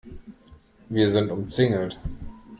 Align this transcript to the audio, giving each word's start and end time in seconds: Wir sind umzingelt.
Wir 0.89 1.09
sind 1.09 1.29
umzingelt. 1.29 1.99